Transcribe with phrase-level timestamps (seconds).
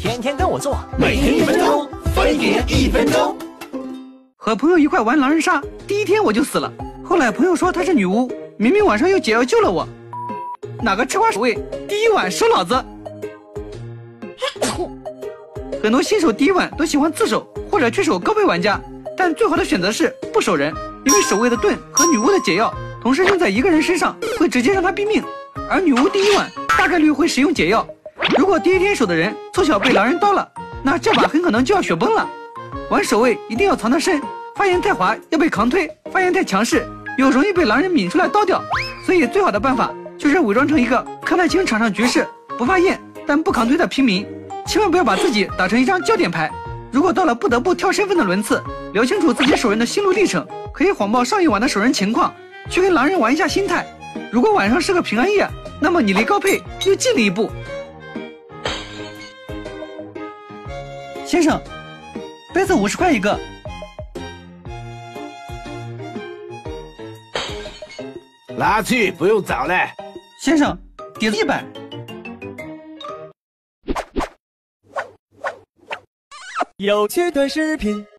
[0.00, 3.36] 天天跟我做，每天一分钟，分别一分钟。
[4.36, 6.72] 和朋友一块玩狼人杀，第一天我就死了。
[7.02, 9.88] 后来朋友说她是女巫，明明晚上有解药救了我。
[10.80, 11.58] 哪个吃瓜守卫？
[11.88, 12.80] 第一晚收老子！
[15.82, 18.80] 很多新手第一晚都喜欢自首或者去守高配玩家，
[19.16, 20.72] 但最好的选择是不守人，
[21.06, 22.72] 因为守卫的盾和女巫的解药
[23.02, 25.20] 同时用在一个人身上，会直接让他毙命。
[25.68, 27.97] 而女巫第一晚大概率会使用解药，如
[28.48, 30.50] 如果第一天守的人凑巧被狼人刀了，
[30.82, 32.26] 那这把很可能就要雪崩了。
[32.88, 34.18] 玩守卫一定要藏得深，
[34.54, 38.64] 发言太滑要被扛推，发言太强势又容易被狼人抿出来刀掉，
[39.04, 39.92] 所以最好的办法。
[40.16, 44.26] 就是伪装成一个看得清场上局势、不发言但不扛推的平民，
[44.66, 46.50] 千万不要把自己打成一张焦点牌。
[46.90, 48.62] 如果到了不得不挑身份的轮次，
[48.94, 50.42] 聊清楚自己守人的心路历程，
[50.72, 52.32] 可以谎报上一晚的守人情况，
[52.70, 53.86] 去跟狼人玩一下心态。
[54.32, 55.46] 如果晚上是个平安夜，
[55.78, 57.50] 那么你离高配又近了一步。
[61.28, 61.60] 先生，
[62.54, 63.38] 杯子五十块一个。
[68.56, 69.74] 拿去，不用找了。
[70.40, 70.74] 先生，
[71.20, 71.62] 碟子一百。
[76.78, 78.06] 有趣的视频。